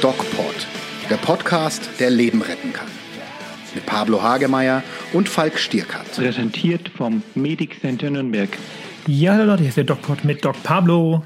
[0.00, 0.66] DocPod,
[1.08, 2.88] der Podcast, der Leben retten kann.
[3.76, 6.10] Mit Pablo Hagemeier und Falk Stierkart.
[6.16, 8.48] Präsentiert vom Medic Center Nürnberg.
[9.06, 11.22] Ja, hallo Leute, hier ist der DocPod mit Doc Pablo.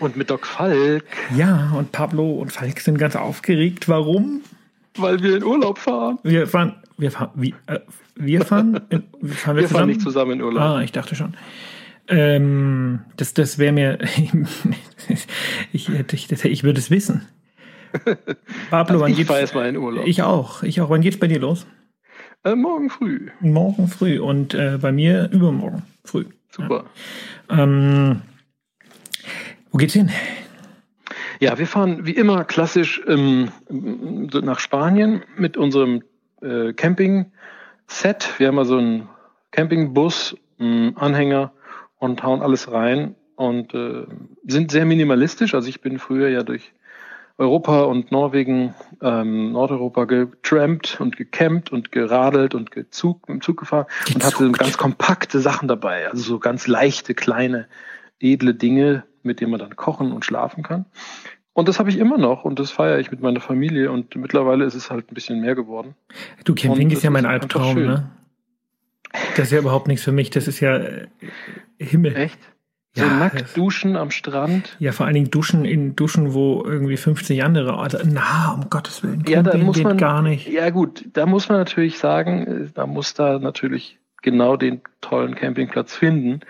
[0.00, 1.04] Und mit Doc Falk.
[1.36, 3.88] Ja, und Pablo und Falk sind ganz aufgeregt.
[3.88, 4.42] Warum?
[4.96, 6.18] Weil wir in Urlaub fahren.
[6.24, 7.78] Wir fahren, wir fahren, wie, äh,
[8.16, 10.62] wir fahren, in, fahren wir, Wir fahren nicht zusammen in Urlaub.
[10.62, 11.34] Ah, ich dachte schon.
[12.08, 13.98] Ähm, das, das wäre mir,
[15.72, 17.26] ich, hätte- ich, das, ich würde es wissen.
[18.70, 19.30] Pablo, Also wann ich geht's?
[19.30, 20.06] erstmal in Urlaub.
[20.06, 20.90] Ich auch, ich auch.
[20.90, 21.66] Wann geht's bei dir los?
[22.44, 23.28] Äh, morgen früh.
[23.40, 26.24] Morgen früh und äh, bei mir übermorgen früh.
[26.50, 26.84] Super.
[27.48, 28.22] Ähm,
[29.70, 30.10] wo geht's hin?
[31.40, 36.02] Ja, wir fahren wie immer klassisch ähm, nach Spanien mit unserem
[36.40, 38.34] äh, Camping-Set.
[38.38, 39.08] Wir haben also einen
[39.50, 41.52] Campingbus, einen Anhänger
[42.02, 44.06] und hauen alles rein und äh,
[44.44, 45.54] sind sehr minimalistisch.
[45.54, 46.72] Also ich bin früher ja durch
[47.38, 53.86] Europa und Norwegen, ähm, Nordeuropa getrampt und gecampt und geradelt und gezug, dem Zug gefahren
[54.12, 54.58] und hatte Gezugt.
[54.58, 56.08] ganz kompakte Sachen dabei.
[56.08, 57.68] Also so ganz leichte, kleine,
[58.18, 60.86] edle Dinge, mit denen man dann kochen und schlafen kann.
[61.52, 64.64] Und das habe ich immer noch und das feiere ich mit meiner Familie und mittlerweile
[64.64, 65.94] ist es halt ein bisschen mehr geworden.
[66.44, 68.10] Du, Camping ist ja mein Albtraum, ne?
[69.36, 70.30] Das ist ja überhaupt nichts für mich.
[70.30, 71.06] Das ist ja äh,
[71.78, 72.16] Himmel.
[72.16, 72.38] Echt?
[72.94, 74.76] So Ja, nackt duschen am Strand.
[74.78, 78.02] Ja, vor allen Dingen Duschen in Duschen, wo irgendwie 50 andere Orte.
[78.04, 79.24] Na, um Gottes Willen.
[79.26, 80.46] Ja, da muss geht man gar nicht.
[80.46, 85.34] Ja gut, da muss man natürlich sagen, äh, da muss da natürlich genau den tollen
[85.34, 86.40] Campingplatz finden.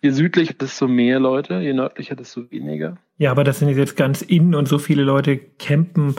[0.00, 2.96] Je südlicher, desto mehr Leute, je nördlicher, desto weniger.
[3.18, 6.14] Ja, aber das sind jetzt ganz innen und so viele Leute campen.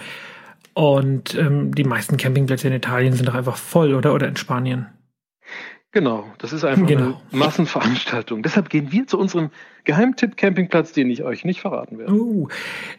[0.73, 4.13] Und ähm, die meisten Campingplätze in Italien sind doch einfach voll, oder?
[4.13, 4.87] Oder in Spanien.
[5.93, 7.21] Genau, das ist einfach Genau.
[7.31, 8.43] eine Massenveranstaltung.
[8.43, 9.49] Deshalb gehen wir zu unserem
[9.83, 12.13] Geheimtipp Campingplatz, den ich euch nicht verraten werde.
[12.13, 12.47] Uh,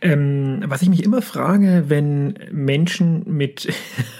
[0.02, 3.72] ähm, was ich mich immer frage, wenn Menschen mit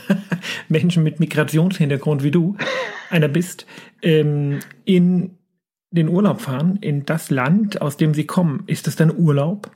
[0.68, 2.56] Menschen mit Migrationshintergrund wie du
[3.10, 3.66] einer bist,
[4.00, 5.36] ähm, in
[5.90, 9.70] den Urlaub fahren, in das Land, aus dem sie kommen, ist das dann Urlaub?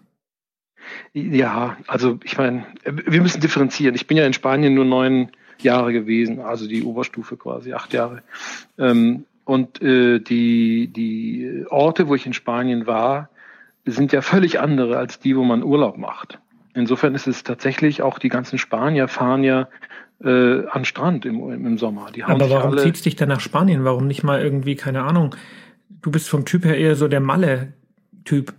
[1.12, 3.95] Ja, also ich meine, wir müssen differenzieren.
[3.95, 5.31] Ich bin ja in Spanien nur neun
[5.62, 8.22] Jahre gewesen, also die Oberstufe quasi, acht Jahre.
[8.78, 13.31] Ähm, und äh, die, die Orte, wo ich in Spanien war,
[13.84, 16.39] sind ja völlig andere als die, wo man Urlaub macht.
[16.75, 19.69] Insofern ist es tatsächlich auch die ganzen Spanier fahren ja
[20.22, 22.09] äh, an Strand im, im Sommer.
[22.25, 23.84] Aber warum zieht's dich dann nach Spanien?
[23.84, 25.34] Warum nicht mal irgendwie, keine Ahnung,
[26.03, 28.53] du bist vom Typ her eher so der Malle-Typ.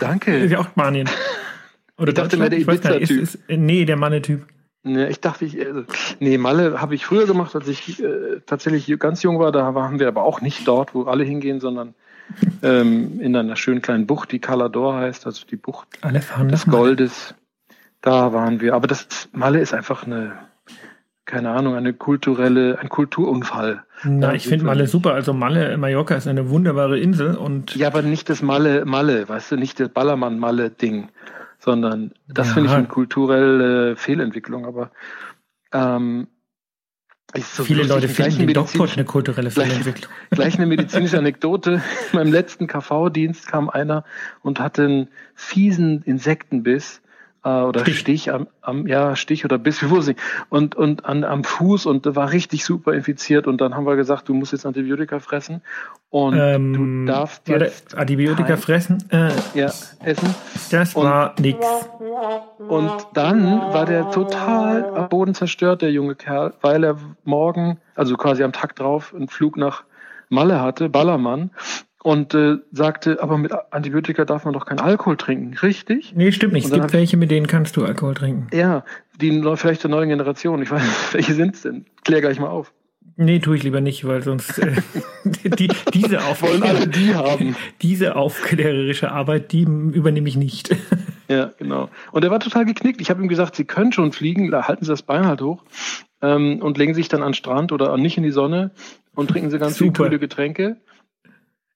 [0.00, 0.36] Danke.
[0.38, 1.08] ist ja auch Spanien.
[1.98, 3.28] Oder Ich dachte mehr der Ibiza-Typ.
[3.48, 4.46] nee, der Malle-Typ.
[4.86, 5.84] Ne, ich dachte, ich, also,
[6.20, 9.50] nee, Malle habe ich früher gemacht, als ich äh, tatsächlich ganz jung war.
[9.50, 11.94] Da waren wir aber auch nicht dort, wo alle hingehen, sondern
[12.62, 15.88] ähm, in einer schönen kleinen Bucht, die Calador heißt, also die Bucht
[16.50, 16.66] des.
[16.66, 17.34] Goldes.
[18.02, 18.74] Da waren wir.
[18.74, 20.32] Aber das Malle ist einfach eine,
[21.24, 23.84] keine Ahnung, eine kulturelle, ein Kulturunfall.
[24.02, 25.14] Na, ich finde Malle super.
[25.14, 29.52] Also Malle, Mallorca ist eine wunderbare Insel und Ja, aber nicht das Malle, Malle, weißt
[29.52, 31.08] du, nicht das Ballermann-Malle-Ding,
[31.64, 32.54] sondern das Ja.
[32.54, 34.66] finde ich eine kulturelle Fehlentwicklung.
[34.66, 34.90] Aber
[35.72, 36.28] ähm,
[37.36, 40.12] so viele Leute finden den medizinischen- eine kulturelle Gleich- Fehlentwicklung.
[40.30, 41.82] Gleich eine medizinische Anekdote.
[42.12, 44.04] In meinem letzten KV-Dienst kam einer
[44.42, 47.00] und hatte einen fiesen Insektenbiss
[47.44, 47.98] äh, oder Stich.
[48.00, 50.16] Stich, am, am, ja, Stich oder Biss, wie wusste ich,
[50.48, 54.28] und, und an, am Fuß und war richtig super infiziert und dann haben wir gesagt,
[54.28, 55.60] du musst jetzt Antibiotika fressen
[56.10, 59.66] und Ähm, du darfst jetzt Antibiotika kein- fressen, äh, ja,
[60.02, 60.34] essen.
[60.70, 61.58] das Und- war nix.
[62.68, 68.16] Und dann war der total am Boden zerstört, der junge Kerl, weil er morgen, also
[68.16, 69.84] quasi am Tag drauf, einen Flug nach
[70.30, 71.50] Malle hatte, Ballermann,
[72.04, 76.12] und äh, sagte, aber mit Antibiotika darf man doch keinen Alkohol trinken, richtig?
[76.14, 76.66] Nee, stimmt nicht.
[76.66, 78.46] Es gibt welche, mit denen kannst du Alkohol trinken.
[78.52, 78.84] Ja,
[79.18, 80.60] die vielleicht der neuen Generation.
[80.60, 81.86] Ich weiß, nicht, welche sind's denn?
[82.04, 82.74] Klär gleich mal auf.
[83.16, 84.72] Nee, tue ich lieber nicht, weil sonst äh,
[85.24, 87.56] die, diese, Wollen alle Aufklär die haben.
[87.80, 90.76] diese aufklärerische Arbeit, die übernehme ich nicht.
[91.28, 91.88] Ja, genau.
[92.12, 93.00] Und er war total geknickt.
[93.00, 95.64] Ich habe ihm gesagt, Sie können schon fliegen, da halten Sie das Bein halt hoch
[96.20, 98.72] ähm, und legen sich dann an den Strand oder nicht in die Sonne
[99.14, 100.04] und trinken Sie ganz Super.
[100.04, 100.76] kühle Getränke.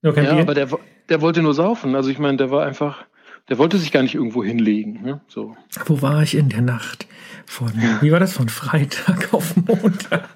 [0.02, 0.68] Kein Ja, aber der,
[1.08, 1.94] der wollte nur saufen.
[1.94, 3.04] Also ich meine, der war einfach,
[3.48, 5.02] der wollte sich gar nicht irgendwo hinlegen.
[5.02, 5.20] Ne?
[5.28, 5.56] So.
[5.86, 7.06] Wo war ich in der Nacht?
[7.46, 7.72] Von,
[8.02, 8.32] wie war das?
[8.34, 10.28] Von Freitag auf Montag.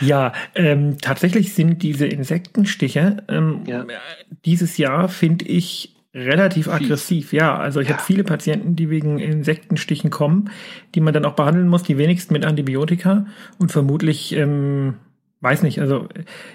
[0.00, 3.84] ja, ähm, tatsächlich sind diese Insektenstiche ähm, Ja.
[4.44, 6.74] dieses Jahr, finde ich, relativ Fies.
[6.74, 7.32] aggressiv.
[7.32, 7.94] Ja, also ich Ja.
[7.94, 10.50] habe viele Patienten, die wegen Insektenstichen kommen,
[10.94, 13.26] die man dann auch behandeln muss, die wenigsten mit Antibiotika
[13.58, 14.94] und vermutlich ähm,
[15.40, 16.08] weiß nicht, also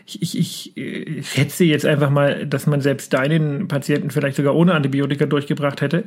[0.05, 4.55] ich, ich, ich, ich schätze jetzt einfach mal, dass man selbst deinen Patienten vielleicht sogar
[4.55, 6.05] ohne Antibiotika durchgebracht hätte.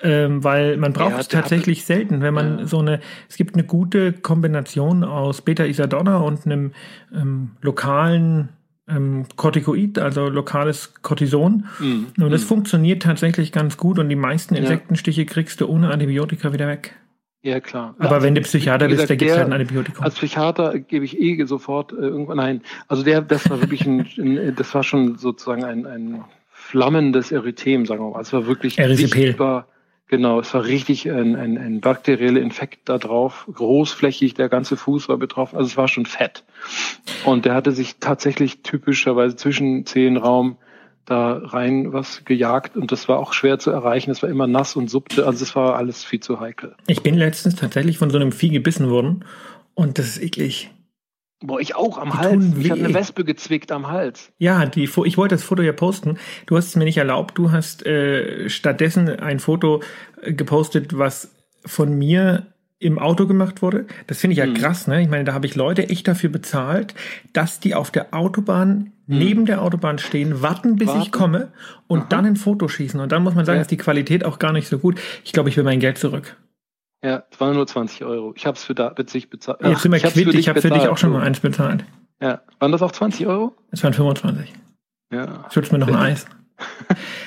[0.00, 2.66] Ähm, weil man braucht ja, es tatsächlich selten, wenn man ja.
[2.66, 6.70] so eine, es gibt eine gute Kombination aus Beta-Isadonna und einem
[7.12, 8.50] ähm, lokalen
[8.88, 11.66] ähm, Corticoid, also lokales Cortison.
[11.80, 12.46] Mm, und das mm.
[12.46, 16.94] funktioniert tatsächlich ganz gut und die meisten Insektenstiche kriegst du ohne Antibiotika wieder weg.
[17.42, 17.94] Ja, klar.
[17.98, 20.02] Aber also, wenn du Psychiater bist, da gibt es halt ein Antibiotikum.
[20.02, 24.00] Als Psychiater gebe ich eh sofort äh, irgendwann, nein, also der, das war wirklich ein,
[24.18, 28.20] ein das war schon sozusagen ein, ein flammendes Erythem, sagen wir mal.
[28.20, 29.68] Es war wirklich sichtbar,
[30.08, 35.08] genau, es war richtig ein, ein, ein bakterieller Infekt da drauf, großflächig, der ganze Fuß
[35.08, 36.44] war betroffen, also es war schon fett.
[37.24, 40.56] Und der hatte sich tatsächlich typischerweise zwischen Zehenraum
[41.10, 44.10] da rein was gejagt und das war auch schwer zu erreichen.
[44.10, 46.74] Es war immer nass und suppte, also es war alles viel zu heikel.
[46.86, 49.24] Ich bin letztens tatsächlich von so einem Vieh gebissen worden
[49.74, 50.70] und das ist eklig.
[51.40, 52.44] Boah, ich auch am die Hals.
[52.58, 54.32] Ich habe eine Wespe gezwickt am Hals.
[54.38, 56.18] Ja, die, ich wollte das Foto ja posten.
[56.46, 57.38] Du hast es mir nicht erlaubt.
[57.38, 59.80] Du hast äh, stattdessen ein Foto
[60.20, 61.30] äh, gepostet, was
[61.64, 62.46] von mir
[62.80, 63.86] im Auto gemacht wurde.
[64.06, 64.54] Das finde ich ja mhm.
[64.54, 65.02] krass, ne?
[65.02, 66.94] Ich meine, da habe ich Leute echt dafür bezahlt,
[67.32, 69.18] dass die auf der Autobahn mhm.
[69.18, 71.02] neben der Autobahn stehen, warten, bis warten.
[71.02, 71.52] ich komme
[71.88, 72.06] und Aha.
[72.08, 73.00] dann ein Foto schießen.
[73.00, 73.62] Und dann muss man sagen, ja.
[73.62, 75.00] ist die Qualität auch gar nicht so gut.
[75.24, 76.36] Ich glaube, ich will mein Geld zurück.
[77.02, 78.32] Ja, es waren nur 20 Euro.
[78.36, 79.60] Ich habe es für da sich bezahlt.
[79.62, 81.84] Jetzt sind wir quitt, ich habe für dich auch schon mal eins bezahlt.
[82.20, 83.54] Ja, waren das auch 20 Euro?
[83.70, 84.52] Es waren 25.
[85.12, 85.46] Ja.
[85.50, 86.26] Schützt mir noch ein Eis.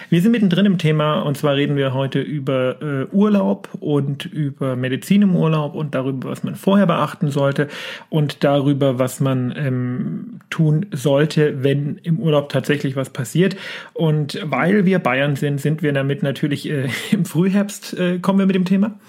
[0.10, 4.76] Wir sind mittendrin im Thema und zwar reden wir heute über äh, Urlaub und über
[4.76, 7.70] Medizin im Urlaub und darüber, was man vorher beachten sollte
[8.10, 13.56] und darüber, was man ähm, tun sollte, wenn im Urlaub tatsächlich was passiert.
[13.94, 18.46] Und weil wir Bayern sind, sind wir damit natürlich äh, im Frühherbst äh, kommen wir
[18.46, 19.00] mit dem Thema.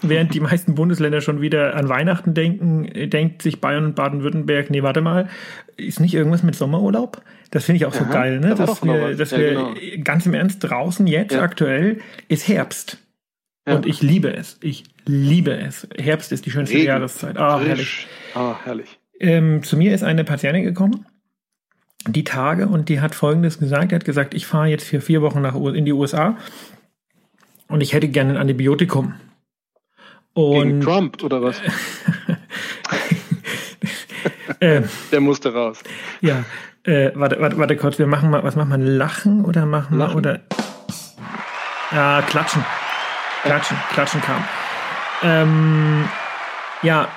[0.00, 4.84] Während die meisten Bundesländer schon wieder an Weihnachten denken, denkt sich Bayern und Baden-Württemberg, nee,
[4.84, 5.28] warte mal,
[5.76, 7.20] ist nicht irgendwas mit Sommerurlaub?
[7.50, 8.50] Das finde ich auch so Aha, geil, ne?
[8.50, 9.74] Da dass wir, dass ja, wir genau.
[10.04, 11.42] ganz im Ernst draußen jetzt ja.
[11.42, 11.98] aktuell
[12.28, 12.98] ist Herbst.
[13.66, 13.74] Ja.
[13.74, 14.58] Und ich liebe es.
[14.60, 15.88] Ich liebe es.
[15.98, 17.36] Herbst ist die schönste Regen, Jahreszeit.
[17.36, 18.06] Ah, herrlich.
[18.34, 18.98] Ah, herrlich.
[19.18, 21.06] Ähm, zu mir ist eine Patientin gekommen,
[22.06, 23.90] die Tage, und die hat Folgendes gesagt.
[23.90, 26.36] Die hat gesagt, ich fahre jetzt für vier Wochen nach, in die USA
[27.66, 29.14] und ich hätte gerne ein Antibiotikum.
[30.38, 31.60] Und, Gegen Trump oder was?
[34.60, 35.80] äh, Der musste raus.
[36.20, 36.44] Ja,
[36.84, 38.78] äh, warte, warte, warte kurz, wir machen mal, was machen wir?
[38.78, 40.42] Lachen oder machen wir, oder?
[41.90, 42.64] Ja, klatschen.
[43.42, 44.44] Klatschen, klatschen kam.
[45.24, 46.08] Ähm,
[46.82, 47.08] ja,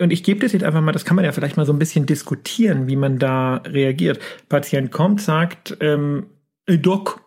[0.00, 1.78] und ich gebe das jetzt einfach mal, das kann man ja vielleicht mal so ein
[1.78, 4.20] bisschen diskutieren, wie man da reagiert.
[4.48, 6.28] Patient kommt, sagt, ähm,
[6.66, 7.20] Doc,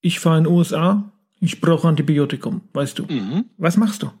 [0.00, 1.11] ich fahre in den USA,
[1.42, 3.06] ich brauche Antibiotikum, weißt du.
[3.06, 3.46] Mhm.
[3.58, 4.12] Was machst du?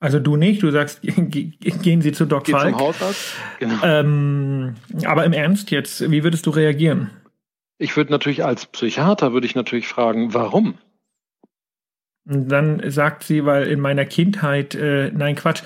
[0.00, 2.70] Also du nicht, du sagst, gehen Sie zu Doc Geht Falk.
[2.70, 3.34] Zum Hausarzt.
[3.58, 3.74] Genau.
[3.84, 4.74] Ähm,
[5.04, 7.10] aber im Ernst jetzt, wie würdest du reagieren?
[7.76, 10.78] Ich würde natürlich als Psychiater würde ich natürlich fragen, warum?
[12.26, 15.62] Und dann sagt sie, weil in meiner Kindheit, äh, nein Quatsch,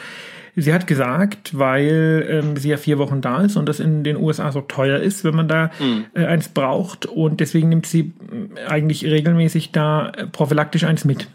[0.61, 4.17] sie hat gesagt, weil ähm, sie ja vier Wochen da ist und das in den
[4.17, 6.07] USA so teuer ist, wenn man da mhm.
[6.15, 8.13] äh, eins braucht und deswegen nimmt sie
[8.57, 11.29] äh, eigentlich regelmäßig da äh, prophylaktisch eins mit.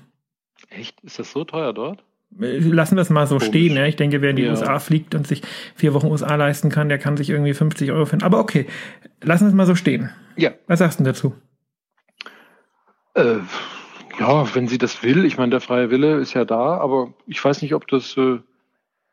[0.70, 1.00] Echt?
[1.02, 2.04] Ist das so teuer dort?
[2.36, 3.50] lassen wir es mal so Komisch.
[3.50, 3.76] stehen.
[3.78, 3.86] Ja?
[3.86, 4.50] Ich denke, wer in die ja.
[4.50, 5.44] USA fliegt und sich
[5.76, 8.26] vier Wochen USA leisten kann, der kann sich irgendwie 50 Euro finden.
[8.26, 8.66] Aber okay,
[9.22, 10.10] lassen wir es mal so stehen.
[10.36, 10.52] Ja.
[10.66, 11.36] Was sagst du dazu?
[13.14, 13.36] Äh,
[14.20, 15.26] ja, wenn sie das will.
[15.26, 18.40] Ich meine, der freie Wille ist ja da, aber ich weiß nicht, ob das, äh,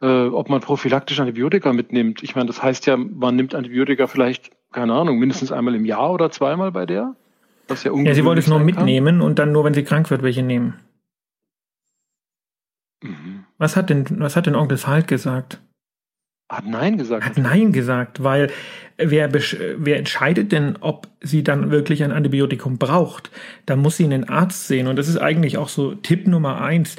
[0.00, 2.22] äh, ob man prophylaktisch Antibiotika mitnimmt.
[2.22, 6.12] Ich meine, das heißt ja, man nimmt Antibiotika vielleicht, keine Ahnung, mindestens einmal im Jahr
[6.12, 7.14] oder zweimal bei der.
[7.68, 9.26] Was ja, ja, sie wollte es nur mitnehmen kann.
[9.26, 10.74] und dann nur, wenn sie krank wird, welche nehmen.
[13.02, 13.44] Mhm.
[13.58, 15.60] Was hat denn, was hat denn Onkel Falk gesagt?
[16.50, 17.24] Hat Nein gesagt.
[17.24, 18.50] Hat Nein gesagt, weil
[18.98, 23.30] wer, wer entscheidet denn, ob sie dann wirklich ein Antibiotikum braucht?
[23.66, 24.88] Da muss sie einen Arzt sehen.
[24.88, 26.96] Und das ist eigentlich auch so Tipp Nummer eins.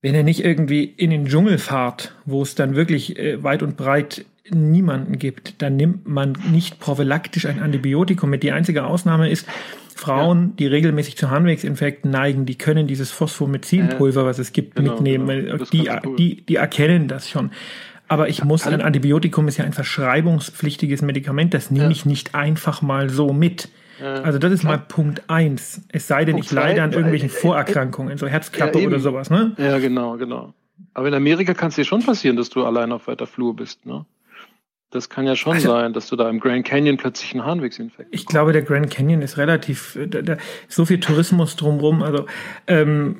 [0.00, 3.76] Wenn er nicht irgendwie in den Dschungel fahrt, wo es dann wirklich äh, weit und
[3.76, 8.42] breit niemanden gibt, dann nimmt man nicht prophylaktisch ein Antibiotikum mit.
[8.42, 9.46] Die einzige Ausnahme ist,
[9.94, 10.52] Frauen, ja.
[10.60, 15.26] die regelmäßig zu Harnwegsinfekten neigen, die können dieses Phosphomycinpulver, was es gibt, genau, mitnehmen.
[15.26, 15.64] Genau.
[15.64, 17.50] Die, die, die erkennen das schon.
[18.06, 21.90] Aber ich muss, ein Antibiotikum ist ja ein verschreibungspflichtiges Medikament, das nehme ja.
[21.90, 23.68] ich nicht einfach mal so mit.
[24.00, 25.82] Also das ist mal Punkt eins.
[25.88, 29.00] Es sei denn, Punkt ich leide an irgendwelchen äh, äh, Vorerkrankungen, so Herzklappe ja, oder
[29.00, 29.54] sowas, ne?
[29.58, 30.54] Ja, genau, genau.
[30.94, 33.86] Aber in Amerika kann es dir schon passieren, dass du allein auf weiter Flur bist,
[33.86, 34.06] ne?
[34.90, 38.08] Das kann ja schon also, sein, dass du da im Grand Canyon plötzlich einen Harnwegsinfekt
[38.10, 40.36] Ich glaube, der Grand Canyon ist relativ, äh, da, da
[40.68, 42.26] so viel Tourismus drumrum, also,
[42.66, 43.16] ähm,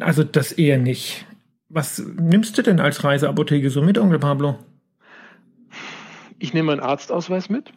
[0.00, 1.26] also das eher nicht.
[1.68, 4.58] Was nimmst du denn als Reiseapotheke so mit, Onkel Pablo?
[6.38, 7.72] Ich nehme meinen Arztausweis mit.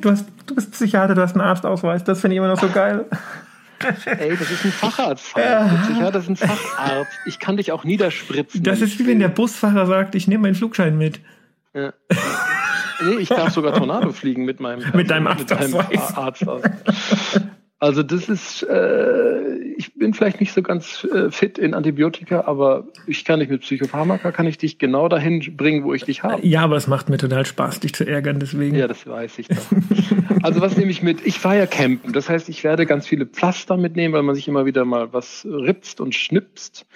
[0.00, 2.04] Du, hast, du bist Psychiater, du hast einen Arztausweis.
[2.04, 3.06] Das finde ich immer noch so geil.
[4.06, 5.36] Ey, das ist ein Facharzt.
[5.36, 5.68] Ja.
[5.84, 7.12] Psychiater ist ein Facharzt.
[7.26, 8.62] Ich kann dich auch niederspritzen.
[8.62, 11.20] Das ist wie wenn der Busfahrer sagt, ich nehme meinen Flugschein mit.
[11.74, 11.92] Ja.
[13.04, 16.16] Nee, ich darf sogar Tornado fliegen mit meinem, mit deinem Arztausweis.
[16.16, 17.40] Arztausweis.
[17.82, 22.86] Also das ist, äh, ich bin vielleicht nicht so ganz äh, fit in Antibiotika, aber
[23.08, 26.46] ich kann dich mit Psychopharmaka, kann ich dich genau dahin bringen, wo ich dich habe.
[26.46, 28.76] Ja, aber es macht mir total Spaß, dich zu ärgern, deswegen.
[28.76, 29.56] Ja, das weiß ich doch.
[30.44, 31.26] also was nehme ich mit?
[31.26, 32.12] Ich fahre ja campen.
[32.12, 35.44] Das heißt, ich werde ganz viele Pflaster mitnehmen, weil man sich immer wieder mal was
[35.44, 36.86] ritzt und schnipst.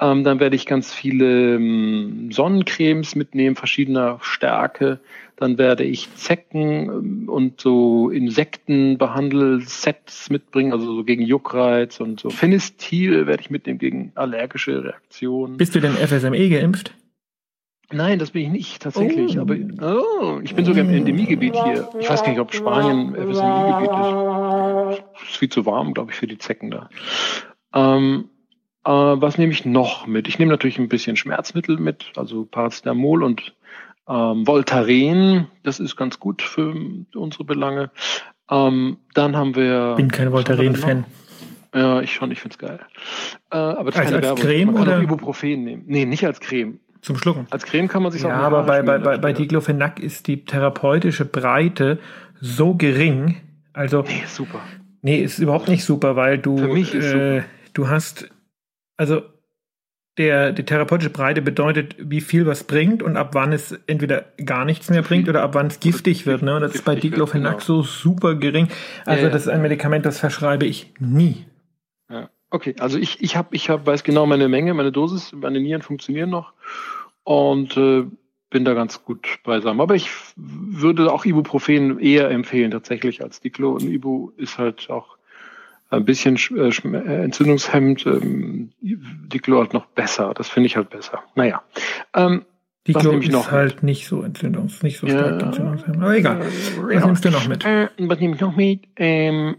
[0.00, 4.98] Ähm, dann werde ich ganz viele ähm, Sonnencremes mitnehmen, verschiedener Stärke.
[5.42, 12.30] Dann werde ich Zecken ähm, und so Insektenbehandelsets mitbringen, also so gegen Juckreiz und so.
[12.30, 15.56] Phenestil werde ich mitnehmen gegen allergische Reaktionen.
[15.56, 16.94] Bist du denn FSME geimpft?
[17.90, 19.36] Nein, das bin ich nicht tatsächlich.
[19.36, 19.40] Oh.
[19.40, 21.88] Aber oh, ich bin sogar im Endemiegebiet hier.
[21.98, 25.02] Ich weiß gar nicht, ob Spanien FSME-Gebiet ist.
[25.16, 26.88] Es ist viel zu warm, glaube ich, für die Zecken da.
[27.74, 28.28] Ähm,
[28.84, 30.28] äh, was nehme ich noch mit?
[30.28, 33.54] Ich nehme natürlich ein bisschen Schmerzmittel mit, also Paracetamol und
[34.08, 36.74] ähm, Voltaren, das ist ganz gut für
[37.14, 37.90] unsere Belange.
[38.50, 39.94] Ähm, dann haben wir.
[39.96, 41.04] Bin kein Voltaren-Fan.
[41.74, 42.80] Ja, ich schon, ich find's geil.
[43.50, 44.44] Äh, aber das also als Werbung.
[44.44, 44.98] Creme man kann oder?
[44.98, 45.84] Auch Ibuprofen nehmen.
[45.86, 46.80] Nee, nicht als Creme.
[47.00, 47.46] Zum Schlucken.
[47.50, 50.26] Als Creme kann man sich ja, auch Ja, aber bei, bei, bei, bei Diclofenac ist
[50.26, 51.98] die therapeutische Breite
[52.40, 53.40] so gering.
[53.72, 54.02] Also.
[54.02, 54.60] Nee, super.
[55.00, 56.58] Nee, ist überhaupt nicht super, weil du.
[56.58, 57.44] Für mich ist äh, super.
[57.72, 58.28] Du hast.
[58.98, 59.22] Also
[60.18, 64.64] der, die therapeutische Breite bedeutet, wie viel was bringt und ab wann es entweder gar
[64.64, 66.42] nichts mehr bringt oder ab wann es giftig wird.
[66.42, 66.56] Ne?
[66.56, 67.64] Und das ist bei Diclofenac genau.
[67.64, 68.68] so super gering.
[69.06, 69.32] Also ja, ja.
[69.32, 71.46] das ist ein Medikament, das verschreibe ich nie.
[72.10, 72.28] Ja.
[72.50, 75.80] Okay, also ich, ich, hab, ich hab, weiß genau meine Menge, meine Dosis, meine Nieren
[75.80, 76.52] funktionieren noch
[77.24, 78.04] und äh,
[78.50, 79.80] bin da ganz gut beisammen.
[79.80, 85.16] Aber ich würde auch Ibuprofen eher empfehlen tatsächlich als Diclo und Ibu ist halt auch
[85.92, 90.32] ein bisschen äh, äh, entzündungshemmend, ähm, Diclo halt noch besser.
[90.34, 91.22] Das finde ich halt besser.
[91.34, 91.62] Naja.
[92.14, 92.44] Ähm,
[92.86, 93.82] Diclo ist noch halt mit?
[93.84, 96.02] nicht so entzündungs, nicht so stark ja, entzündungshemmend.
[96.02, 96.40] Aber egal.
[96.40, 97.06] Was ja.
[97.06, 97.64] nimmst du noch mit?
[97.64, 98.80] Äh, was nehme ich noch mit?
[98.96, 99.56] Ähm,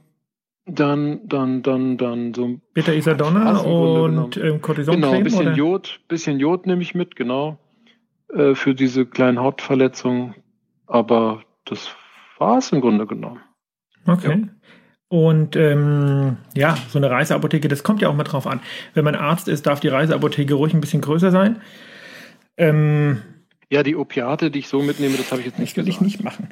[0.66, 2.60] dann, dann, dann, dann so.
[2.74, 5.56] Beta Isadonna und ähm, Cortison Genau, ein bisschen oder?
[5.56, 7.60] Jod, bisschen Jod nehme ich mit, genau.
[8.34, 10.36] Äh, für diese kleinen Hautverletzungen.
[10.88, 11.96] Aber das
[12.40, 13.42] war es im Grunde genommen.
[14.06, 14.42] Okay.
[14.42, 14.48] Ja.
[15.14, 18.62] Und ähm, ja, so eine Reiseapotheke, das kommt ja auch mal drauf an.
[18.96, 21.58] Wenn man Arzt ist, darf die Reiseapotheke ruhig ein bisschen größer sein.
[22.58, 23.22] Ähm,
[23.70, 26.02] ja, die Opiate, die ich so mitnehme, das habe ich jetzt nicht Das will ich
[26.02, 26.48] nicht machen.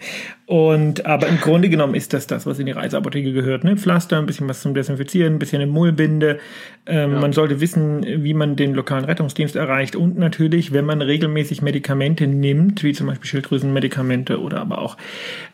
[0.45, 3.63] Und aber im Grunde genommen ist das das, was in die Reiseapotheke gehört.
[3.63, 3.77] Ne?
[3.77, 6.37] Pflaster, ein bisschen was zum Desinfizieren, ein bisschen eine Mullbinde.
[6.85, 7.19] Ähm, ja.
[7.19, 9.95] Man sollte wissen, wie man den lokalen Rettungsdienst erreicht.
[9.95, 14.97] Und natürlich, wenn man regelmäßig Medikamente nimmt, wie zum Beispiel Schilddrüsenmedikamente oder aber auch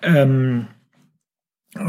[0.01, 0.67] ähm,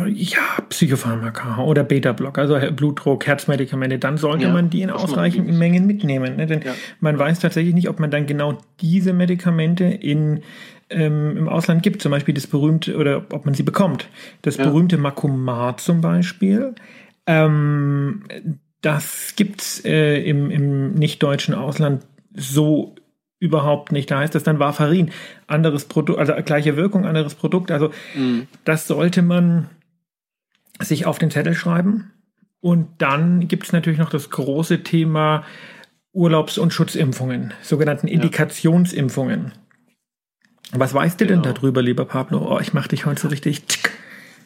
[0.07, 5.87] ja, Psychopharmaka oder Beta-Block, also Blutdruck, Herzmedikamente, dann sollte ja, man die in ausreichenden Mengen
[5.87, 6.37] mitnehmen.
[6.37, 6.47] Ne?
[6.47, 6.75] Denn ja.
[7.01, 10.43] man weiß tatsächlich nicht, ob man dann genau diese Medikamente in,
[10.91, 12.03] ähm, im Ausland gibt.
[12.03, 14.09] Zum Beispiel das berühmte, oder ob man sie bekommt.
[14.43, 14.65] Das ja.
[14.65, 16.75] berühmte Makumat zum Beispiel.
[17.27, 18.25] Ähm,
[18.81, 22.95] das gibt's äh, im, im nicht-deutschen Ausland so
[23.41, 24.11] überhaupt nicht.
[24.11, 25.11] Da heißt das dann Warfarin,
[25.47, 27.71] anderes Produkt, also gleiche Wirkung, anderes Produkt.
[27.71, 28.49] Also mhm.
[28.65, 29.69] das sollte man
[30.81, 32.13] sich auf den Zettel schreiben.
[32.61, 35.45] Und dann gibt es natürlich noch das große Thema
[36.13, 39.53] Urlaubs- und Schutzimpfungen, sogenannten Indikationsimpfungen.
[40.73, 41.43] Was weißt du genau.
[41.43, 42.55] denn darüber, lieber Pablo?
[42.55, 43.63] Oh, ich mache dich heute so richtig.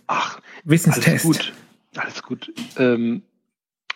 [0.06, 1.08] Ach, Wissenstest.
[1.08, 1.52] Alles gut.
[1.96, 2.52] Alles gut.
[2.76, 3.22] Ähm,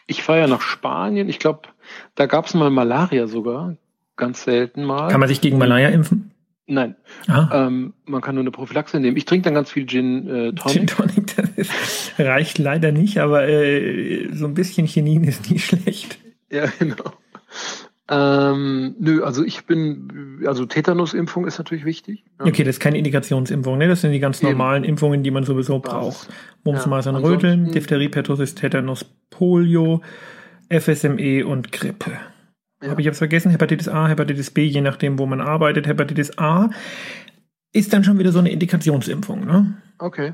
[0.06, 1.28] ich fahre ja nach Spanien.
[1.28, 1.68] Ich glaube,
[2.14, 3.76] da gab es mal Malaria sogar
[4.16, 5.08] ganz selten mal.
[5.08, 6.25] Kann man sich gegen Malaria impfen?
[6.66, 6.96] Nein.
[7.28, 7.66] Ah.
[7.66, 9.16] Ähm, man kann nur eine Prophylaxe nehmen.
[9.16, 10.72] Ich trinke dann ganz viel Gin äh, Tonic.
[10.72, 15.60] Gin Tonic, das ist, reicht leider nicht, aber äh, so ein bisschen Chinin ist nie
[15.60, 16.18] schlecht.
[16.50, 17.12] Ja, genau.
[18.08, 22.24] Ähm, nö, also ich bin, also Tetanusimpfung ist natürlich wichtig.
[22.38, 22.46] Ja.
[22.46, 23.88] Okay, das ist keine Indikationsimpfung, ne?
[23.88, 24.52] Das sind die ganz Eben.
[24.52, 26.28] normalen Impfungen, die man sowieso braucht.
[26.62, 26.88] Mumps, ja.
[26.88, 30.02] Masern, Röteln, Diphtherie, Pertussis, Tetanus, Polio,
[30.68, 32.12] FSME und Grippe.
[32.86, 32.90] Ja.
[32.90, 35.86] Habe ich jetzt vergessen, Hepatitis A, Hepatitis B, je nachdem, wo man arbeitet.
[35.86, 36.70] Hepatitis A
[37.72, 39.74] ist dann schon wieder so eine Indikationsimpfung, ne?
[39.98, 40.32] Okay.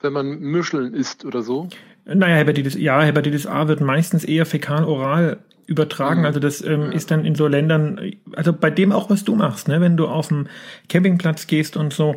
[0.00, 1.68] Wenn man Mischeln isst oder so?
[2.04, 6.20] Naja, Hepatitis, ja, Hepatitis A wird meistens eher fäkal-oral übertragen.
[6.20, 6.26] Mhm.
[6.26, 6.88] Also das ähm, ja.
[6.92, 8.00] ist dann in so Ländern,
[8.34, 9.80] also bei dem auch, was du machst, ne?
[9.80, 10.46] wenn du auf dem
[10.88, 12.14] Campingplatz gehst und so,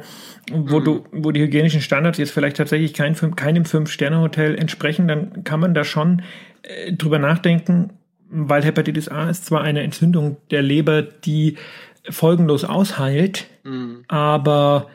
[0.51, 0.84] wo mhm.
[0.84, 5.74] du, wo die hygienischen Standards jetzt vielleicht tatsächlich kein, keinem Fünf-Sterne-Hotel entsprechen, dann kann man
[5.74, 6.22] da schon
[6.62, 7.91] äh, drüber nachdenken,
[8.30, 11.58] weil Hepatitis A ist zwar eine Entzündung der Leber, die
[12.10, 14.04] folgenlos ausheilt, Mhm.
[14.08, 14.90] aber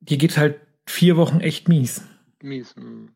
[0.00, 2.02] dir geht's halt vier Wochen echt mies.
[2.42, 2.74] Mies.
[2.76, 3.10] Mhm.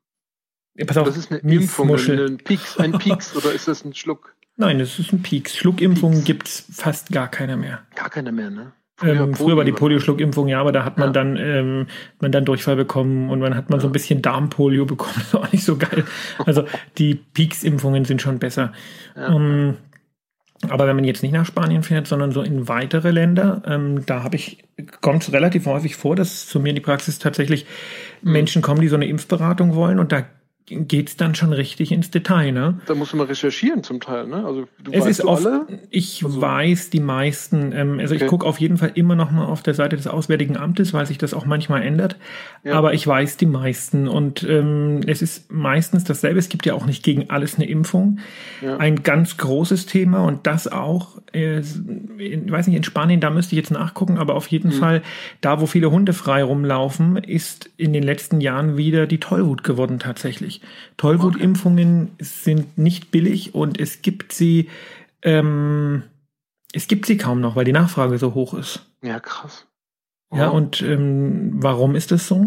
[0.76, 2.26] Ja, Pass auf, Das ist eine Impfung, Miesmuschel.
[2.28, 4.34] ein Pieks, ein Pieks oder ist das ein Schluck?
[4.56, 5.54] Nein, das ist ein Pieks.
[5.56, 6.26] Schluckimpfungen Pieks.
[6.26, 7.86] gibt's fast gar keine mehr.
[7.94, 8.72] Gar keine mehr, ne?
[9.02, 9.98] Ähm, früher war die Polio.
[9.98, 11.12] Polio-Schluckimpfung, ja, aber da hat man Ja.
[11.12, 11.86] dann, ähm,
[12.20, 15.12] man dann Durchfall bekommen und man hat man so ein bisschen Darmpolio bekommen.
[15.16, 16.04] Das war auch nicht so geil.
[16.46, 16.64] Also
[16.98, 18.72] die Peaks-Impfungen sind schon besser.
[19.14, 19.34] Ja.
[19.34, 19.76] Ähm,
[20.70, 24.22] aber wenn man jetzt nicht nach Spanien fährt, sondern so in weitere Länder, ähm, da
[24.22, 24.64] habe ich,
[25.02, 27.66] kommt es relativ häufig vor, dass zu mir in die Praxis tatsächlich
[28.22, 28.32] Mhm.
[28.32, 30.24] Menschen kommen, die so eine Impfberatung wollen und da
[30.68, 32.80] geht's dann schon richtig ins Detail, ne?
[32.86, 34.44] Da musst du mal recherchieren zum Teil, ne?
[34.44, 35.66] Also du Es weißt ist du oft, alle?
[35.90, 38.28] ich Also- weiß die meisten, ähm, also ich Okay.
[38.28, 41.18] gucke auf jeden Fall immer noch mal auf der Seite des Auswärtigen Amtes, weil sich
[41.18, 42.16] das auch manchmal ändert.
[42.64, 42.72] Ja.
[42.74, 46.40] Aber ich weiß die meisten und ähm, es ist meistens dasselbe.
[46.40, 48.18] Es gibt ja auch nicht gegen alles eine Impfung.
[48.60, 48.76] Ja.
[48.78, 51.60] Ein ganz großes Thema und das auch, äh,
[52.18, 54.50] in, weiß nicht, in Spanien, da müsste ich jetzt nachgucken, aber auf Mhm.
[54.50, 55.02] jeden Fall,
[55.40, 60.00] da wo viele Hunde frei rumlaufen, ist in den letzten Jahren wieder die Tollwut geworden
[60.00, 60.55] tatsächlich.
[60.96, 64.68] Tollwutimpfungen sind nicht billig und es gibt sie,
[65.22, 66.02] ähm,
[66.72, 68.90] es gibt sie kaum noch, weil die Nachfrage so hoch ist.
[69.02, 69.66] Ja, krass.
[70.32, 70.54] Ja, Wow.
[70.54, 72.46] und ähm, warum ist das so?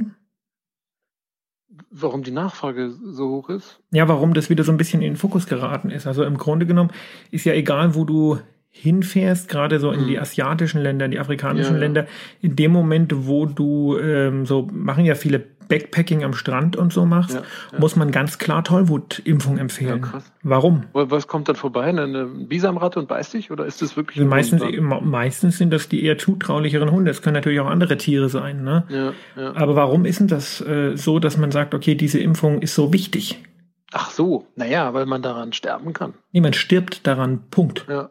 [1.91, 3.79] warum die Nachfrage so hoch ist?
[3.91, 6.05] Ja, warum das wieder so ein bisschen in den Fokus geraten ist.
[6.07, 6.91] Also im Grunde genommen
[7.31, 8.39] ist ja egal, wo du
[8.71, 11.79] hinfährst, gerade so in die asiatischen Länder, in die afrikanischen Ja.
[11.79, 12.05] Länder,
[12.41, 17.05] in dem Moment, wo du ähm, so machen ja viele Backpacking am Strand und so
[17.05, 17.41] machst, Ja,
[17.73, 17.79] ja.
[17.79, 20.01] muss man ganz klar Tollwutimpfung empfehlen.
[20.01, 20.31] krass.
[20.41, 20.85] Warum?
[20.93, 21.83] Wa- Was kommt dann vorbei?
[21.83, 23.51] Eine, Bisamratte und beißt dich?
[23.51, 24.63] Oder ist das wirklich Also meistens,
[25.03, 27.11] meistens sind das die eher zutraulicheren Hunde.
[27.11, 28.63] Es können natürlich auch andere Tiere sein.
[28.63, 29.13] Ne?
[29.35, 32.91] Aber warum ist denn das äh, so, dass man sagt, okay, diese Impfung ist so
[32.91, 33.43] wichtig?
[33.91, 36.13] Ach so, naja, weil man daran sterben kann.
[36.31, 37.41] Niemand stirbt daran.
[37.51, 37.85] Punkt.
[37.87, 38.09] Ja.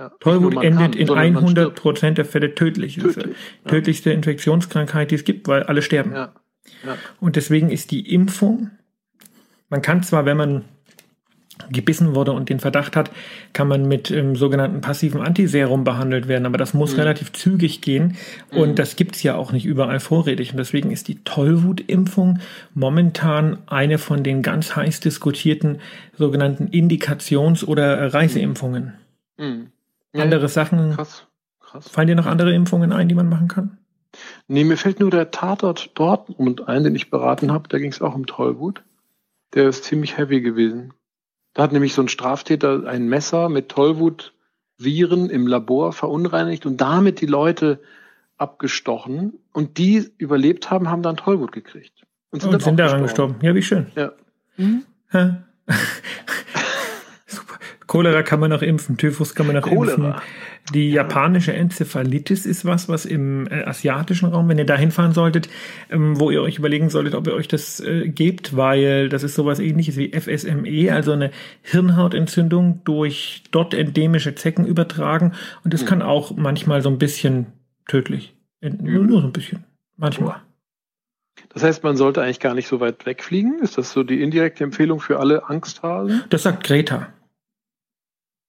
[0.00, 0.12] Ja.
[0.20, 1.80] Tollwut endet kann, in sondern man 100 stirbt.
[1.80, 2.96] Prozent der Fälle tödlich.
[2.98, 3.70] Ist Tödlich, ja.
[3.70, 6.12] tödlichste Infektionskrankheit, die es gibt, weil alle sterben.
[6.12, 6.32] Ja.
[7.20, 8.70] Und deswegen ist die Impfung,
[9.68, 10.64] man kann zwar, wenn man
[11.70, 13.10] gebissen wurde und den Verdacht hat,
[13.52, 17.00] kann man mit ähm, sogenannten passiven Antiserum behandelt werden, aber das muss Mhm.
[17.00, 18.16] relativ zügig gehen
[18.50, 18.74] und Mhm.
[18.76, 22.38] das gibt's ja auch nicht überall vorrätig und deswegen ist die Tollwutimpfung
[22.72, 25.80] momentan eine von den ganz heiß diskutierten
[26.16, 28.94] sogenannten Indikations- oder äh, Reiseimpfungen.
[29.36, 29.66] Mhm.
[30.12, 31.26] Ja, Andere Sachen, Krass.
[31.60, 31.88] Krass.
[31.88, 33.78] fallen dir noch andere Impfungen ein, die man machen kann?
[34.48, 37.68] Nee, mir fällt nur der Tatort Dortmund ein, den ich beraten habe.
[37.68, 38.82] Da ging es auch um Tollwut.
[39.54, 40.92] Der ist ziemlich heavy gewesen.
[41.54, 47.20] Da hat nämlich so ein Straftäter ein Messer mit Tollwut-Viren im Labor verunreinigt und damit
[47.20, 47.80] die Leute
[48.36, 49.34] abgestochen.
[49.52, 52.04] Und die überlebt haben, haben dann Tollwut gekriegt.
[52.30, 53.36] Und sind auch daran gestorben.
[53.42, 53.86] Ja, wie schön.
[53.94, 54.12] Ja.
[54.56, 55.36] Hä?
[57.90, 59.94] Cholera kann man noch impfen, Typhus kann man noch Cholera.
[59.94, 60.14] impfen.
[60.74, 65.48] Die japanische Enzephalitis ist was, was im äh, asiatischen Raum, wenn ihr da hinfahren solltet,
[65.90, 69.34] ähm, wo ihr euch überlegen solltet, ob ihr euch das äh, gebt, weil das ist
[69.34, 75.32] sowas ähnliches wie FSME, also eine Hirnhautentzündung durch dort endemische Zecken übertragen.
[75.64, 75.86] Und das Mhm.
[75.86, 77.46] kann auch manchmal so ein bisschen
[77.88, 78.36] tödlich.
[78.60, 78.84] enden.
[78.92, 79.64] Nur, nur so ein bisschen.
[79.96, 80.36] Manchmal.
[81.52, 83.58] Das heißt, man sollte eigentlich gar nicht so weit wegfliegen.
[83.62, 86.22] Ist das so die indirekte Empfehlung für alle Angsthasen?
[86.28, 87.08] Das sagt Greta.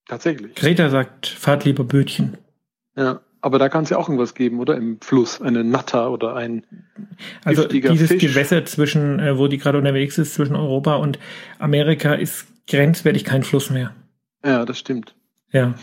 [0.08, 0.56] Tatsächlich.
[0.56, 2.38] Greta sagt, fahrt lieber Bötchen.
[2.96, 3.22] Ja.
[3.44, 4.78] Aber da kann es ja auch irgendwas geben, oder?
[4.78, 5.42] Im Fluss.
[5.42, 6.64] Eine Natter oder ein
[7.44, 8.22] Also dieses Fisch.
[8.22, 11.18] Gewässer zwischen, äh, wo die gerade unterwegs ist, zwischen Europa und
[11.58, 13.96] Amerika, ist grenzwertig kein Fluss mehr.
[14.46, 15.16] Ja, das stimmt.
[15.52, 15.74] Ja.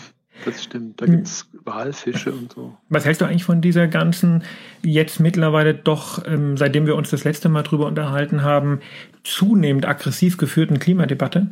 [0.44, 1.00] Das stimmt.
[1.00, 1.16] Da Hm.
[1.16, 2.78] gibt's Walfische und so.
[2.90, 4.44] Was hältst du eigentlich von dieser ganzen,
[4.84, 8.78] jetzt mittlerweile doch, ähm, seitdem wir uns das letzte Mal drüber unterhalten haben,
[9.24, 11.48] zunehmend aggressiv geführten Klimadebatte?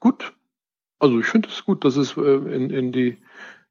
[0.00, 0.32] Gut.
[0.98, 3.18] Also ich finde es gut, dass es äh, in, in, die,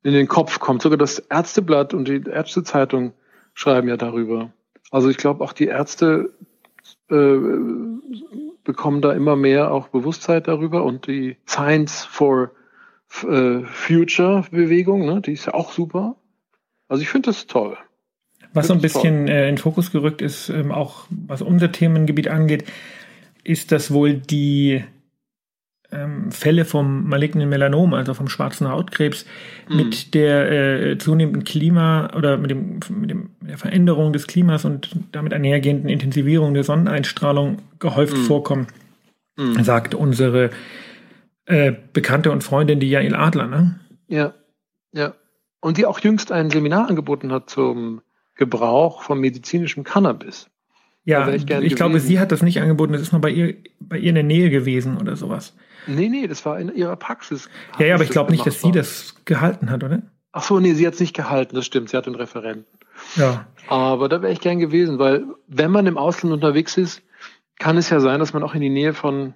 [0.04, 0.82] in den Kopf kommt.
[0.82, 3.14] Sogar das Ärzteblatt und die Ärztezeitung
[3.54, 4.52] schreiben ja darüber.
[4.92, 6.34] Also ich glaube auch die Ärzte
[7.10, 7.38] äh,
[8.64, 12.52] bekommen da immer mehr auch Bewusstheit darüber und die Science for
[13.24, 16.16] äh, Future Bewegung, ne, die ist ja auch super.
[16.88, 17.78] Also ich finde das toll.
[18.54, 22.28] Was so ein bisschen äh, in den Fokus gerückt ist, ähm, auch was unser Themengebiet
[22.28, 22.66] angeht,
[23.44, 24.84] ist, dass wohl die
[25.92, 29.26] ähm, Fälle vom malignen Melanom, also vom schwarzen Hautkrebs,
[29.70, 29.76] Mhm.
[29.78, 34.66] mit der äh, zunehmenden Klima oder mit, dem, mit, dem, mit der Veränderung des Klimas
[34.66, 38.22] und damit einhergehenden Intensivierung der Sonneneinstrahlung gehäuft Mhm.
[38.22, 38.68] vorkommen,
[39.38, 39.64] Mhm.
[39.64, 40.50] sagt unsere
[41.46, 43.48] äh, Bekannte und Freundin, die Jael Adler.
[43.48, 43.80] Ne?
[44.08, 44.34] Ja,
[44.92, 45.14] ja.
[45.62, 48.02] Und die auch jüngst ein Seminar angeboten hat zum
[48.36, 50.50] Gebrauch von medizinischem Cannabis.
[51.08, 53.98] Ja, wär ich glaube, sie hat das nicht angeboten, das ist mal bei ihr, bei
[53.98, 55.56] ihr in der Nähe gewesen oder sowas.
[55.88, 57.50] Nee, nee, das war in ihrer Praxis.
[57.80, 60.02] Ja, ja, aber ich glaube nicht, dass sie das gehalten hat, oder?
[60.34, 62.66] Ach so, nee, sie hat es nicht gehalten, das stimmt, sie hat den Referenten.
[63.16, 63.48] Ja.
[63.68, 67.02] Aber da wäre ich gern gewesen, weil wenn man im Ausland unterwegs ist,
[67.58, 69.34] kann es ja sein, dass man auch in die Nähe von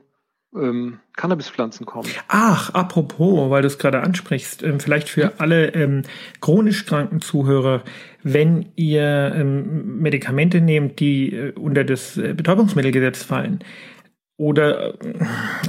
[0.55, 2.07] ähm, Cannabispflanzen kommt.
[2.27, 6.01] Ach, apropos, weil du es gerade ansprichst, ähm, vielleicht für alle ähm,
[6.41, 7.83] chronisch kranken Zuhörer,
[8.23, 13.59] wenn ihr ähm, Medikamente nehmt, die äh, unter das äh, Betäubungsmittelgesetz fallen,
[14.37, 15.19] oder äh,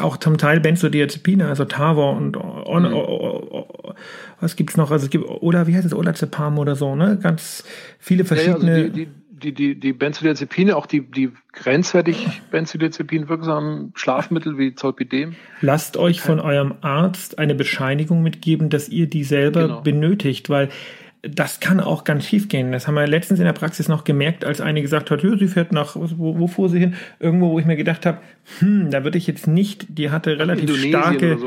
[0.01, 2.95] auch zum Teil Benzodiazepine, also Tavor und on, Mhm.
[2.95, 3.95] o- o- o-
[4.41, 4.91] was gibt's noch?
[4.91, 7.19] Also es gibt oder wie heißt es Olazepam oder so, ne?
[7.23, 7.65] Ganz
[7.99, 8.73] viele Ja, ja, verschiedene.
[8.75, 9.09] also die, die,
[9.43, 15.35] die, die, die Benzodiazepine, auch die, die grenzwertig Benzodiazepin wirksamen Schlafmittel wie Zolpidem.
[15.61, 19.81] Lasst euch von eurem Arzt eine Bescheinigung mitgeben, dass ihr die selber Genau.
[19.83, 20.69] benötigt, weil
[21.23, 22.73] das kann auch ganz schief gehen.
[22.73, 25.47] Das haben wir letztens in der Praxis noch gemerkt, als eine gesagt hat, "Ja, sie
[25.47, 26.95] fährt nach, wo, wo fuhr sie hin?
[27.21, 28.19] Irgendwo, wo ich mir gedacht habe,
[28.59, 31.39] hm, da würde ich jetzt nicht, die hatte relativ Indonesien starke,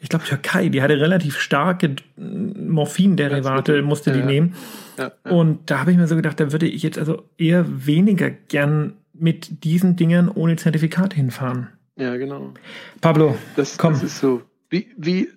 [0.00, 4.26] ich glaube Türkei, die hatte relativ starke Morphinderivate, musste die ja.
[4.26, 4.54] nehmen.
[4.98, 5.30] Ja, ja.
[5.32, 8.94] Und da habe ich mir so gedacht, da würde ich jetzt also eher weniger gern
[9.12, 11.68] mit diesen Dingern ohne Zertifikat hinfahren.
[11.96, 12.52] ja, genau.
[13.00, 13.92] Pablo, Das, Komm.
[13.92, 14.42] das ist so.
[14.70, 15.28] Wie, wie,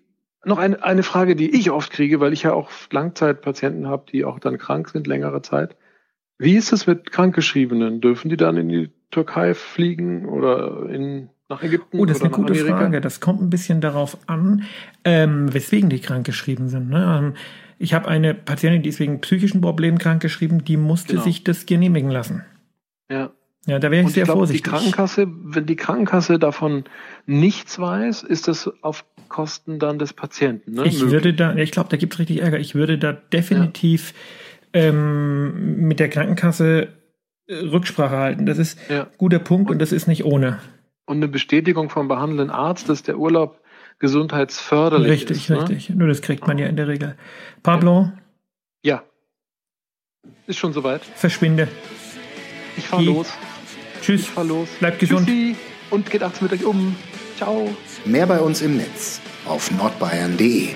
[0.45, 4.25] noch eine, eine Frage, die ich oft kriege, weil ich ja auch Langzeitpatienten habe, die
[4.25, 5.75] auch dann krank sind, längere Zeit.
[6.39, 7.99] Wie ist es mit Krankgeschriebenen?
[8.01, 12.31] Dürfen die dann in die Türkei fliegen oder in, nach Ägypten Oh, das ist eine
[12.31, 12.77] gute Amerika?
[12.77, 13.01] Frage.
[13.01, 14.63] Das kommt ein bisschen darauf an,
[15.03, 16.89] ähm, weswegen die krankgeschrieben sind.
[16.89, 17.33] Ne?
[17.79, 21.23] Ich habe eine Patientin, die ist wegen psychischen Problemen krankgeschrieben, die musste Genau.
[21.23, 22.43] sich das genehmigen lassen.
[23.09, 23.31] Ja.
[23.65, 24.71] Ja, da wäre ich Und ich sehr glaube, die vorsichtig.
[24.71, 26.85] Krankenkasse, wenn die Krankenkasse davon
[27.25, 30.71] nichts weiß, ist das auf Kosten dann des Patienten.
[30.75, 30.85] Ne?
[30.85, 31.11] ich möglich.
[31.11, 32.59] würde da, ich glaube, da gibt es richtig Ärger.
[32.59, 34.13] Ich würde da definitiv
[34.73, 36.87] ähm, mit der Krankenkasse
[37.47, 38.45] äh, Rücksprache halten.
[38.45, 39.03] Das ist Ja.
[39.03, 40.59] ein guter Punkt und das ist nicht ohne.
[41.05, 43.59] Und eine Bestätigung vom behandelnden Arzt, dass der Urlaub
[43.99, 45.49] gesundheitsförderlich Richtig, ist.
[45.49, 45.61] Ne?
[45.61, 45.89] richtig.
[45.89, 47.17] Nur das kriegt man ja in der Regel.
[47.63, 48.11] Pablo,
[48.83, 49.03] Ja.
[50.45, 51.03] Ist schon soweit.
[51.03, 51.67] verschwinde.
[52.77, 53.27] Ich fahr Die- los.
[53.95, 54.27] Ich Tschüss.
[54.27, 54.69] fahr los.
[54.79, 55.27] Bleibt gesund.
[55.27, 55.55] Tschüssi.
[55.89, 56.95] Und geht achtens mit euch um.
[57.37, 57.75] Ciao.
[58.05, 60.75] Mehr bei uns im Netz auf nordbayern.de.